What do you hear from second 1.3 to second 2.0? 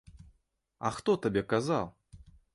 казаў?